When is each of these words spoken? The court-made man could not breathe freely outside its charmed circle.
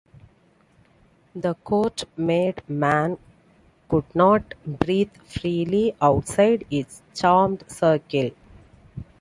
The 1.35 1.53
court-made 1.53 2.67
man 2.67 3.19
could 3.87 4.05
not 4.15 4.55
breathe 4.65 5.13
freely 5.27 5.95
outside 6.01 6.65
its 6.71 7.03
charmed 7.13 7.63
circle. 7.67 8.31